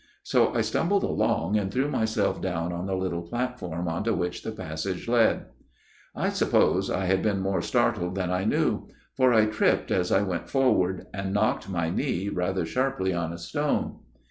So 0.23 0.51
I 0.55 0.61
stumbled 0.61 1.03
along, 1.03 1.57
and 1.59 1.71
threw 1.71 1.87
myself 1.87 2.41
down 2.41 2.73
on 2.73 2.87
the 2.87 2.95
little 2.95 3.21
platform 3.21 3.87
on 3.87 4.03
to 4.05 4.13
which 4.15 4.41
the 4.41 4.51
passage 4.51 5.07
led. 5.07 5.45
272 6.15 6.17
A 6.17 6.17
MIRROR 6.17 6.25
OF 6.25 6.25
SHALOTT" 6.25 6.25
I 6.25 6.29
suppose 6.33 6.89
I 6.89 7.05
had 7.05 7.21
been 7.21 7.39
more 7.39 7.61
startled 7.61 8.15
than 8.15 8.31
I 8.31 8.43
knew; 8.43 8.87
for 9.15 9.31
I 9.31 9.45
tripped 9.45 9.91
as 9.91 10.11
I 10.11 10.23
went 10.23 10.49
forward; 10.49 11.05
and 11.13 11.35
knocked 11.35 11.69
my 11.69 11.91
knee 11.91 12.29
rather 12.29 12.65
sharply 12.65 13.13
on 13.13 13.31
a 13.31 13.37
stone. 13.37 13.99